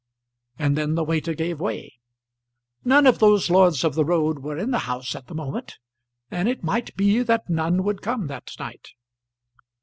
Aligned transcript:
And 0.57 0.75
then 0.75 0.95
the 0.95 1.03
waiter 1.03 1.35
gave 1.35 1.59
way. 1.59 1.93
None 2.83 3.05
of 3.05 3.19
those 3.19 3.51
lords 3.51 3.83
of 3.83 3.93
the 3.93 4.03
road 4.03 4.39
were 4.39 4.57
in 4.57 4.71
the 4.71 4.79
house 4.89 5.13
at 5.13 5.27
the 5.27 5.35
moment, 5.35 5.77
and 6.31 6.49
it 6.49 6.63
might 6.63 6.95
be 6.97 7.21
that 7.21 7.51
none 7.51 7.83
would 7.83 8.01
come 8.01 8.25
that 8.25 8.49
night. 8.57 8.93